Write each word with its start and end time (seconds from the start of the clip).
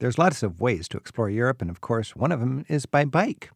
There's 0.00 0.18
lots 0.18 0.44
of 0.44 0.60
ways 0.60 0.86
to 0.88 0.96
explore 0.96 1.28
Europe, 1.28 1.60
and 1.60 1.68
of 1.68 1.80
course, 1.80 2.14
one 2.14 2.30
of 2.30 2.38
them 2.38 2.64
is 2.68 2.86
by 2.86 3.04
bike. 3.04 3.50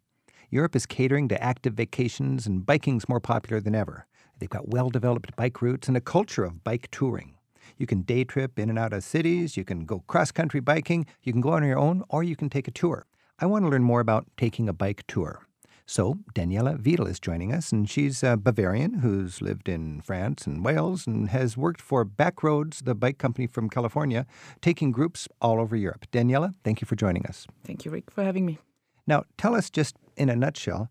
Europe 0.51 0.75
is 0.75 0.87
catering 0.87 1.29
to 1.29 1.41
active 1.41 1.75
vacations, 1.75 2.49
and 2.49 2.67
biking's 2.67 3.09
more 3.09 3.21
popular 3.21 3.61
than 3.61 3.77
ever. 3.77 4.07
They've 4.39 4.51
got 4.51 4.71
well 4.71 4.91
developed 4.91 5.37
bike 5.37 5.63
routes 5.63 5.87
and 5.87 5.97
a 5.97 6.01
culture 6.01 6.43
of 6.43 6.65
bike 6.65 6.89
touring. 6.91 7.37
You 7.77 7.87
can 7.87 8.03
day 8.03 8.25
trip 8.25 8.59
in 8.59 8.71
and 8.71 8.79
out 8.79 8.93
of 8.93 9.05
cities, 9.05 9.57
you 9.57 9.65
can 9.65 9.85
go 9.85 10.01
cross 10.09 10.33
country 10.33 10.59
biking, 10.59 11.07
you 11.23 11.33
can 11.33 11.41
go 11.41 11.51
on 11.51 11.65
your 11.65 11.79
own, 11.79 12.03
or 12.09 12.25
you 12.25 12.35
can 12.35 12.51
take 12.51 12.67
a 12.67 12.73
tour. 12.73 13.07
I 13.39 13.47
want 13.47 13.65
to 13.65 13.71
learn 13.71 13.85
more 13.85 14.01
about 14.01 14.27
taking 14.37 14.69
a 14.69 14.73
bike 14.73 15.05
tour. 15.07 15.47
So, 15.87 16.19
Daniela 16.35 16.81
Weidel 16.81 17.09
is 17.09 17.19
joining 17.19 17.53
us, 17.53 17.73
and 17.73 17.89
she's 17.89 18.23
a 18.23 18.37
Bavarian 18.37 18.95
who's 18.95 19.43
lived 19.43 19.69
in 19.69 20.01
France 20.01 20.47
and 20.47 20.65
Wales 20.65 21.07
and 21.07 21.29
has 21.31 21.57
worked 21.57 21.83
for 21.83 22.05
Backroads, 22.05 22.85
the 22.85 22.95
bike 22.95 23.19
company 23.19 23.47
from 23.47 23.69
California, 23.69 24.25
taking 24.61 24.93
groups 24.93 25.29
all 25.41 25.61
over 25.61 25.77
Europe. 25.77 26.07
Daniela, 26.13 26.55
thank 26.65 26.81
you 26.81 26.87
for 26.87 26.97
joining 26.97 27.27
us. 27.27 27.47
Thank 27.65 27.85
you, 27.85 27.91
Rick, 27.91 28.11
for 28.11 28.23
having 28.23 28.47
me. 28.47 28.59
Now, 29.07 29.25
tell 29.37 29.55
us 29.55 29.71
just 29.71 29.97
in 30.17 30.29
a 30.29 30.37
nutshell 30.37 30.89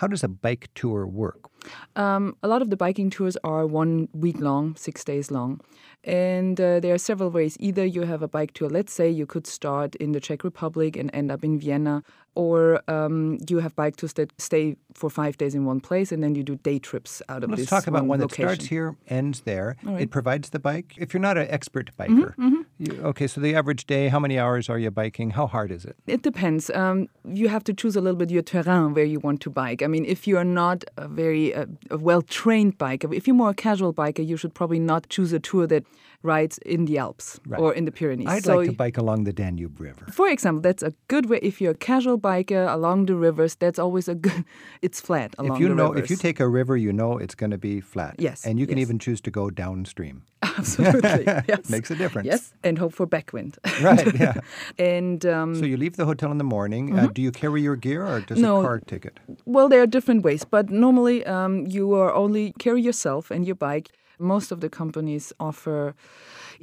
how 0.00 0.06
does 0.06 0.24
a 0.24 0.28
bike 0.28 0.68
tour 0.74 1.06
work? 1.06 1.50
Um, 1.94 2.34
a 2.42 2.48
lot 2.48 2.62
of 2.62 2.70
the 2.70 2.76
biking 2.76 3.10
tours 3.10 3.36
are 3.44 3.66
one 3.66 4.08
week 4.14 4.40
long, 4.40 4.74
six 4.76 5.04
days 5.04 5.30
long. 5.30 5.60
And 6.04 6.58
uh, 6.58 6.80
there 6.80 6.94
are 6.94 6.98
several 6.98 7.28
ways. 7.28 7.58
Either 7.60 7.84
you 7.84 8.02
have 8.04 8.22
a 8.22 8.28
bike 8.28 8.52
tour, 8.54 8.70
let's 8.70 8.94
say 8.94 9.10
you 9.10 9.26
could 9.26 9.46
start 9.46 9.94
in 9.96 10.12
the 10.12 10.20
Czech 10.20 10.42
Republic 10.42 10.96
and 10.96 11.10
end 11.12 11.30
up 11.30 11.44
in 11.44 11.58
Vienna, 11.60 12.02
or 12.34 12.80
um, 12.88 13.36
you 13.50 13.58
have 13.58 13.76
bike 13.76 13.96
tours 13.96 14.14
that 14.14 14.32
stay 14.40 14.76
for 14.94 15.10
five 15.10 15.36
days 15.36 15.54
in 15.54 15.66
one 15.66 15.80
place 15.80 16.10
and 16.12 16.22
then 16.24 16.34
you 16.34 16.42
do 16.42 16.56
day 16.56 16.78
trips 16.78 17.20
out 17.28 17.44
of 17.44 17.50
Let's 17.50 17.62
this. 17.62 17.68
talk 17.70 17.86
about 17.86 18.06
one, 18.06 18.20
location. 18.20 18.46
that 18.46 18.54
starts 18.54 18.68
here, 18.70 18.96
ends 19.08 19.40
there. 19.40 19.76
right. 19.82 20.00
It 20.00 20.10
provides 20.10 20.48
the 20.50 20.58
bike. 20.60 20.94
If 20.96 21.12
you're 21.12 21.20
not 21.20 21.36
an 21.36 21.48
expert 21.50 21.90
biker, 21.98 22.32
you, 22.38 22.66
okay, 22.88 23.26
so 23.26 23.40
the 23.40 23.54
average 23.54 23.86
day, 23.86 24.08
how 24.08 24.18
many 24.18 24.38
hours 24.38 24.68
are 24.68 24.78
you 24.78 24.90
biking? 24.90 25.30
How 25.30 25.46
hard 25.46 25.70
is 25.70 25.84
it? 25.84 25.96
It 26.06 26.22
depends. 26.22 26.70
Um, 26.70 27.08
you 27.24 27.48
have 27.48 27.64
to 27.64 27.74
choose 27.74 27.96
a 27.96 28.00
little 28.00 28.16
bit 28.18 28.30
your 28.30 28.42
terrain 28.42 28.94
where 28.94 29.04
you 29.04 29.20
want 29.20 29.40
to 29.42 29.50
bike. 29.50 29.82
I 29.82 29.86
mean, 29.86 30.04
if 30.04 30.26
you 30.26 30.36
are 30.38 30.44
not 30.44 30.84
a 30.96 31.08
very 31.08 31.54
uh, 31.54 31.66
well-trained 31.90 32.78
biker, 32.78 33.14
if 33.14 33.26
you're 33.26 33.36
more 33.36 33.50
a 33.50 33.54
casual 33.54 33.92
biker, 33.92 34.26
you 34.26 34.36
should 34.36 34.54
probably 34.54 34.78
not 34.80 35.08
choose 35.08 35.32
a 35.32 35.38
tour 35.40 35.66
that 35.66 35.84
rides 36.22 36.58
in 36.58 36.84
the 36.84 36.98
Alps 36.98 37.40
Right. 37.46 37.60
or 37.60 37.72
in 37.72 37.84
the 37.86 37.92
Pyrenees. 37.92 38.28
I'd 38.28 38.44
So 38.44 38.56
like 38.58 38.68
to 38.68 38.72
bike 38.76 38.98
along 38.98 39.24
the 39.24 39.32
Danube 39.32 39.80
River. 39.80 40.06
For 40.12 40.28
example, 40.28 40.60
that's 40.60 40.82
a 40.82 40.92
good 41.08 41.26
way. 41.30 41.38
If 41.42 41.60
you're 41.60 41.72
a 41.72 41.74
casual 41.74 42.18
biker 42.18 42.70
along 42.72 43.06
the 43.06 43.14
rivers, 43.14 43.54
that's 43.56 43.78
always 43.78 44.08
a 44.08 44.14
good. 44.14 44.44
It's 44.82 45.00
flat 45.00 45.34
along 45.38 45.48
the 45.48 45.54
If 45.54 45.60
you 45.60 45.68
the 45.68 45.74
know, 45.74 45.88
rivers. 45.92 46.04
if 46.04 46.10
you 46.10 46.16
take 46.16 46.40
a 46.40 46.48
river, 46.48 46.76
you 46.76 46.92
know 46.92 47.18
it's 47.18 47.34
going 47.34 47.50
to 47.52 47.58
be 47.58 47.80
flat. 47.80 48.14
Yes, 48.18 48.44
and 48.46 48.58
you 48.58 48.66
can 48.66 48.78
yes. 48.78 48.86
even 48.86 48.98
choose 48.98 49.20
to 49.22 49.30
go 49.30 49.50
downstream. 49.50 50.22
absolutely 50.42 51.24
yes. 51.48 51.68
Makes 51.70 51.90
a 51.90 51.96
difference. 51.96 52.26
Yes, 52.26 52.52
and 52.70 52.78
hope 52.78 52.94
for 53.00 53.06
backwind. 53.06 53.58
Right. 53.88 54.14
Yeah. 54.24 54.34
and 54.96 55.24
um, 55.36 55.54
so 55.62 55.64
you 55.72 55.76
leave 55.84 55.96
the 55.96 56.06
hotel 56.06 56.30
in 56.34 56.38
the 56.38 56.50
morning. 56.56 56.98
Uh, 56.98 57.08
do 57.12 57.20
you 57.26 57.32
carry 57.32 57.60
your 57.68 57.76
gear, 57.76 58.00
or 58.06 58.20
does 58.20 58.38
a 58.38 58.42
No. 58.42 58.62
car 58.62 58.78
take 58.92 59.04
it? 59.10 59.18
well, 59.54 59.68
there 59.68 59.82
are 59.82 59.90
different 59.96 60.22
ways, 60.28 60.42
but 60.56 60.70
normally 60.70 61.18
um, 61.36 61.54
you 61.76 61.94
are 62.02 62.12
only 62.24 62.44
carry 62.58 62.82
yourself 62.88 63.30
and 63.30 63.46
your 63.46 63.56
bike. 63.68 63.88
Most 64.18 64.52
of 64.52 64.60
the 64.60 64.68
companies 64.68 65.32
offer, 65.40 65.94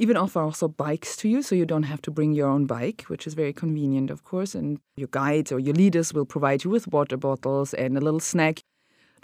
even 0.03 0.15
offer 0.23 0.39
also 0.41 0.67
bikes 0.67 1.17
to 1.17 1.27
you, 1.27 1.41
so 1.41 1.55
you 1.55 1.65
don't 1.65 1.87
have 1.93 2.01
to 2.03 2.11
bring 2.11 2.31
your 2.39 2.47
own 2.55 2.65
bike, 2.67 3.01
which 3.11 3.25
is 3.27 3.33
very 3.33 3.53
convenient, 3.53 4.11
of 4.11 4.19
course. 4.23 4.53
And 4.59 4.79
your 4.95 5.09
guides 5.21 5.51
or 5.51 5.59
your 5.59 5.73
leaders 5.83 6.13
will 6.13 6.25
provide 6.35 6.59
you 6.63 6.69
with 6.75 6.85
water 6.87 7.17
bottles 7.17 7.73
and 7.73 7.97
a 7.97 8.01
little 8.07 8.19
snack. 8.33 8.61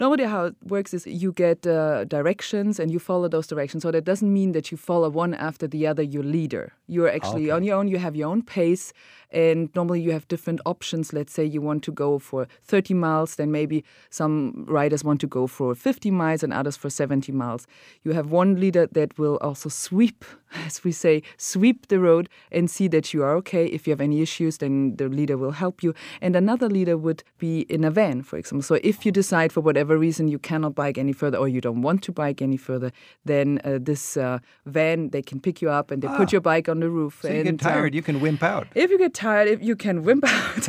Normally, 0.00 0.24
how 0.24 0.46
it 0.46 0.54
works 0.64 0.92
is 0.92 1.06
you 1.06 1.32
get 1.32 1.66
uh, 1.66 2.04
directions 2.04 2.80
and 2.80 2.90
you 2.90 2.98
follow 2.98 3.28
those 3.28 3.46
directions. 3.46 3.82
So 3.82 3.90
that 3.92 4.04
doesn't 4.04 4.32
mean 4.32 4.52
that 4.52 4.70
you 4.70 4.76
follow 4.76 5.08
one 5.08 5.34
after 5.34 5.66
the 5.68 5.86
other 5.86 6.02
your 6.02 6.24
leader. 6.24 6.72
You're 6.86 7.08
actually 7.08 7.44
Okay. 7.44 7.50
on 7.56 7.64
your 7.64 7.76
own. 7.78 7.88
You 7.88 7.98
have 7.98 8.16
your 8.16 8.28
own 8.28 8.42
pace, 8.42 8.92
and 9.30 9.68
normally 9.74 10.00
you 10.00 10.12
have 10.12 10.26
different 10.28 10.60
options. 10.66 11.12
Let's 11.12 11.32
say 11.32 11.44
you 11.44 11.60
want 11.62 11.82
to 11.84 11.92
go 11.92 12.18
for 12.18 12.46
30 12.62 12.94
miles, 12.94 13.36
then 13.36 13.50
maybe 13.50 13.84
some 14.10 14.64
riders 14.68 15.02
want 15.04 15.20
to 15.20 15.26
go 15.26 15.46
for 15.46 15.74
50 15.74 16.10
miles 16.10 16.42
and 16.42 16.52
others 16.52 16.76
for 16.76 16.90
70 16.90 17.32
miles. 17.32 17.66
You 18.02 18.12
have 18.12 18.30
one 18.30 18.60
leader 18.60 18.86
that 18.92 19.18
will 19.18 19.36
also 19.40 19.68
sweep, 19.68 20.24
as 20.66 20.84
we 20.84 20.92
say, 20.92 21.22
sweep 21.36 21.86
the 21.88 21.98
road 22.00 22.28
and 22.52 22.68
see 22.70 22.88
that 22.88 23.14
you 23.14 23.22
are 23.22 23.34
okay. 23.36 23.66
If 23.66 23.86
you 23.86 23.92
have 23.92 24.00
any 24.00 24.20
issues, 24.22 24.58
then 24.58 24.96
the 24.96 25.08
leader 25.08 25.36
will 25.38 25.52
help 25.52 25.82
you. 25.82 25.94
And 26.20 26.36
another 26.36 26.68
leader 26.68 26.96
would 26.96 27.22
be 27.38 27.60
in 27.70 27.84
a 27.84 27.90
van, 27.90 28.22
for 28.22 28.36
example. 28.38 28.62
So 28.62 28.74
if 28.82 29.06
you 29.06 29.12
decide 29.12 29.52
for 29.52 29.60
whatever 29.62 29.83
reason 29.86 30.28
you 30.28 30.38
cannot 30.38 30.74
bike 30.74 30.98
any 30.98 31.12
further 31.12 31.38
or 31.38 31.48
you 31.48 31.60
don't 31.60 31.82
want 31.82 32.02
to 32.04 32.12
bike 32.12 32.40
any 32.40 32.56
further, 32.56 32.90
then 33.24 33.60
uh, 33.64 33.78
this 33.80 34.16
uh, 34.16 34.38
van 34.66 35.10
they 35.10 35.22
can 35.22 35.40
pick 35.40 35.60
you 35.60 35.70
up 35.70 35.90
and 35.90 36.02
they 36.02 36.08
put 36.08 36.32
your 36.32 36.40
bike 36.40 36.68
on 36.68 36.80
the 36.80 36.88
roof. 36.88 37.18
Ah. 37.18 37.22
So 37.22 37.28
you 37.28 37.34
and, 37.34 37.44
get 37.44 37.66
um, 37.66 37.72
tired, 37.72 37.94
you 37.94 38.02
can 38.02 38.20
wimp 38.20 38.42
out. 38.42 38.68
if 38.74 38.90
you 38.90 38.98
get 38.98 39.14
tired, 39.14 39.48
if 39.48 39.62
you 39.62 39.76
can 39.76 40.02
wimp 40.02 40.24
out. 40.26 40.68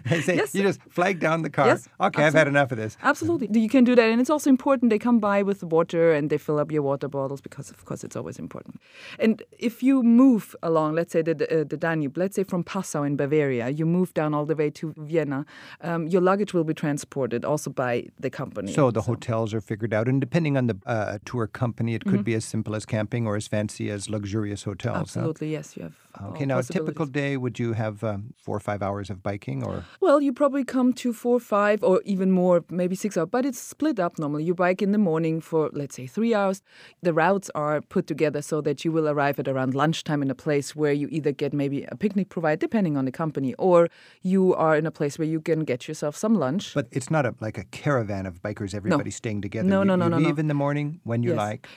Say, 0.22 0.36
yes. 0.36 0.54
You 0.54 0.62
just 0.62 0.80
flag 0.88 1.20
down 1.20 1.42
the 1.42 1.50
car. 1.50 1.66
Yes, 1.66 1.88
okay, 2.00 2.24
I've 2.24 2.34
had 2.34 2.48
enough 2.48 2.72
of 2.72 2.78
this. 2.78 2.96
Absolutely. 3.02 3.48
You 3.60 3.68
can 3.68 3.84
do 3.84 3.94
that. 3.94 4.08
And 4.10 4.20
it's 4.20 4.30
also 4.30 4.50
important 4.50 4.90
they 4.90 4.98
come 4.98 5.18
by 5.20 5.42
with 5.42 5.60
the 5.60 5.66
water 5.66 6.12
and 6.12 6.30
they 6.30 6.38
fill 6.38 6.58
up 6.58 6.70
your 6.72 6.82
water 6.82 7.08
bottles 7.08 7.40
because, 7.40 7.70
of 7.70 7.84
course, 7.84 8.04
it's 8.04 8.16
always 8.16 8.38
important. 8.38 8.80
And 9.18 9.42
if 9.58 9.82
you 9.82 10.02
move 10.02 10.54
along, 10.62 10.94
let's 10.94 11.12
say 11.12 11.22
the, 11.22 11.34
the, 11.34 11.66
the 11.68 11.76
Danube, 11.76 12.16
let's 12.16 12.36
say 12.36 12.44
from 12.44 12.64
Passau 12.64 13.02
in 13.06 13.16
Bavaria, 13.16 13.68
you 13.68 13.84
move 13.86 14.14
down 14.14 14.32
all 14.34 14.46
the 14.46 14.56
way 14.56 14.70
to 14.70 14.94
Vienna, 14.96 15.44
um, 15.82 16.08
your 16.08 16.20
luggage 16.22 16.54
will 16.54 16.64
be 16.64 16.74
transported 16.74 17.44
also 17.44 17.70
by 17.70 18.06
the 18.18 18.30
company. 18.30 18.72
So 18.72 18.90
the 18.90 19.02
hotels 19.02 19.52
are 19.54 19.60
figured 19.60 19.92
out, 19.92 20.08
and 20.08 20.20
depending 20.20 20.56
on 20.56 20.66
the 20.66 20.76
uh, 20.86 21.18
tour 21.24 21.46
company, 21.46 21.94
it 21.94 22.04
could 22.04 22.12
Mm-hmm. 22.12 22.22
be 22.22 22.34
as 22.34 22.44
simple 22.44 22.74
as 22.76 22.84
camping 22.86 23.26
or 23.26 23.36
as 23.36 23.48
fancy 23.48 23.88
as 23.90 24.08
luxurious 24.10 24.62
hotels. 24.64 24.94
huh? 24.96 25.00
Absolutely, 25.00 25.50
yes. 25.52 25.76
You 25.76 25.84
have. 25.84 25.94
Okay, 26.30 26.44
now 26.44 26.58
a 26.58 26.62
typical 26.62 27.06
day, 27.06 27.36
would 27.38 27.58
you 27.58 27.72
have 27.72 28.04
um, 28.04 28.34
four 28.36 28.54
or 28.54 28.60
five 28.60 28.82
hours 28.82 29.08
of 29.08 29.22
biking, 29.22 29.64
or 29.64 29.81
Well, 30.00 30.20
you 30.20 30.32
probably 30.32 30.64
come 30.64 30.92
to 30.94 31.12
four, 31.12 31.38
five, 31.40 31.82
or 31.82 32.00
even 32.04 32.30
more, 32.30 32.64
maybe 32.70 32.94
six 32.96 33.16
hours, 33.16 33.28
but 33.30 33.44
it's 33.44 33.58
split 33.58 33.98
up 34.00 34.18
normally. 34.18 34.44
You 34.44 34.54
bike 34.54 34.82
in 34.82 34.92
the 34.92 34.98
morning 34.98 35.40
for, 35.40 35.70
let's 35.72 35.94
say, 35.96 36.06
three 36.06 36.34
hours. 36.34 36.62
The 37.02 37.12
routes 37.12 37.50
are 37.54 37.80
put 37.80 38.06
together 38.06 38.42
so 38.42 38.60
that 38.62 38.84
you 38.84 38.92
will 38.92 39.08
arrive 39.08 39.38
at 39.38 39.48
around 39.48 39.74
lunchtime 39.74 40.22
in 40.22 40.30
a 40.30 40.34
place 40.34 40.74
where 40.76 40.92
you 40.92 41.08
either 41.10 41.32
get 41.32 41.52
maybe 41.52 41.84
a 41.84 41.96
picnic 41.96 42.28
provided, 42.28 42.60
depending 42.60 42.96
on 42.96 43.04
the 43.04 43.12
company, 43.12 43.54
or 43.54 43.88
you 44.22 44.54
are 44.54 44.76
in 44.76 44.86
a 44.86 44.90
place 44.90 45.18
where 45.18 45.28
you 45.28 45.40
can 45.40 45.60
get 45.64 45.86
yourself 45.88 46.16
some 46.16 46.34
lunch. 46.34 46.74
but 46.74 46.86
it's 46.90 47.10
not 47.10 47.24
a, 47.26 47.34
like 47.40 47.58
a 47.58 47.64
caravan 47.64 48.26
of 48.26 48.42
bikers, 48.42 48.74
everybody 48.74 49.10
staying 49.10 49.40
together. 49.42 49.68
No, 49.68 49.80
you, 49.80 49.84
no, 49.86 49.96
no, 49.96 50.04
you 50.06 50.10
no, 50.10 50.18
no. 50.18 50.26
leave 50.26 50.38
in 50.38 50.48
the 50.48 50.54
morning 50.54 51.00
when 51.04 51.22
you 51.22 51.30
Yes. 51.30 51.38
like. 51.38 51.68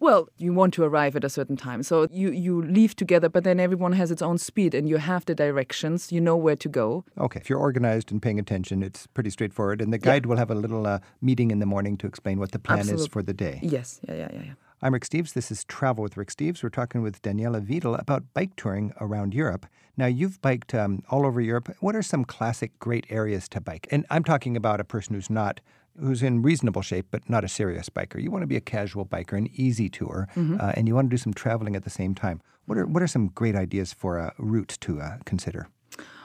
Well, 0.00 0.28
you 0.38 0.54
want 0.54 0.72
to 0.74 0.82
arrive 0.82 1.14
at 1.14 1.24
a 1.24 1.28
certain 1.28 1.56
time. 1.56 1.82
So 1.82 2.08
you, 2.10 2.30
you 2.30 2.62
leave 2.62 2.96
together, 2.96 3.28
but 3.28 3.44
then 3.44 3.60
everyone 3.60 3.92
has 3.92 4.10
its 4.10 4.22
own 4.22 4.38
speed 4.38 4.74
and 4.74 4.88
you 4.88 4.96
have 4.96 5.26
the 5.26 5.34
directions, 5.34 6.10
you 6.10 6.20
know 6.20 6.36
where 6.36 6.56
to 6.56 6.68
go. 6.68 7.04
Okay, 7.18 7.38
if 7.38 7.50
you're 7.50 7.58
organized 7.58 8.10
and 8.10 8.20
paying 8.20 8.38
attention, 8.38 8.82
it's 8.82 9.06
pretty 9.06 9.30
straightforward. 9.30 9.82
And 9.82 9.92
the 9.92 9.98
guide 9.98 10.24
will 10.26 10.38
have 10.38 10.50
a 10.50 10.54
little 10.54 10.86
uh, 10.86 11.00
meeting 11.20 11.50
in 11.50 11.58
the 11.58 11.66
morning 11.66 11.98
to 11.98 12.06
explain 12.06 12.38
what 12.38 12.52
the 12.52 12.58
plan 12.58 12.88
is 12.88 13.06
for 13.06 13.22
the 13.22 13.34
day. 13.34 13.60
Yes, 13.62 14.00
yeah, 14.08 14.14
yeah, 14.14 14.28
yeah, 14.32 14.42
yeah. 14.46 14.52
I'm 14.82 14.94
Rick 14.94 15.04
Steves. 15.04 15.34
This 15.34 15.50
is 15.50 15.64
Travel 15.64 16.02
with 16.02 16.16
Rick 16.16 16.30
Steves. 16.30 16.62
We're 16.62 16.70
talking 16.70 17.02
with 17.02 17.20
Daniela 17.20 17.60
Weidel 17.60 18.00
about 18.00 18.24
bike 18.32 18.56
touring 18.56 18.94
around 18.98 19.34
Europe. 19.34 19.66
Now, 19.98 20.06
you've 20.06 20.40
biked 20.40 20.74
um, 20.74 21.02
all 21.10 21.26
over 21.26 21.38
Europe. 21.38 21.76
What 21.80 21.94
are 21.94 22.00
some 22.00 22.24
classic 22.24 22.78
great 22.78 23.04
areas 23.10 23.46
to 23.50 23.60
bike? 23.60 23.86
And 23.90 24.06
I'm 24.08 24.24
talking 24.24 24.56
about 24.56 24.80
a 24.80 24.84
person 24.84 25.14
who's 25.14 25.28
not, 25.28 25.60
who's 26.00 26.22
in 26.22 26.40
reasonable 26.40 26.80
shape, 26.80 27.08
but 27.10 27.28
not 27.28 27.44
a 27.44 27.48
serious 27.48 27.90
biker. 27.90 28.22
You 28.22 28.30
want 28.30 28.42
to 28.42 28.46
be 28.46 28.56
a 28.56 28.60
casual 28.62 29.04
biker, 29.04 29.36
an 29.36 29.50
easy 29.52 29.90
tour, 29.90 30.28
uh, 30.34 30.72
and 30.74 30.88
you 30.88 30.94
want 30.94 31.10
to 31.10 31.14
do 31.14 31.18
some 31.18 31.34
traveling 31.34 31.76
at 31.76 31.84
the 31.84 31.90
same 31.90 32.14
time. 32.14 32.40
What 32.64 32.78
are, 32.78 32.86
what 32.86 33.02
are 33.02 33.06
some 33.06 33.28
great 33.28 33.56
ideas 33.56 33.92
for 33.92 34.16
a 34.16 34.32
route 34.38 34.78
to 34.80 35.02
uh, 35.02 35.18
consider? 35.26 35.68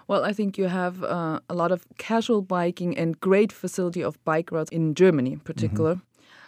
Well, 0.07 0.23
I 0.23 0.31
think 0.31 0.57
you 0.57 0.69
have 0.69 1.03
uh, 1.03 1.41
a 1.49 1.53
lot 1.55 1.73
of 1.73 1.83
casual 1.97 2.41
biking 2.41 2.97
and 2.97 3.19
great 3.19 3.51
facility 3.51 4.01
of 4.01 4.23
bike 4.23 4.49
routes 4.49 4.69
in 4.69 4.95
Germany, 4.95 5.33
in 5.33 5.39
particular. 5.41 5.99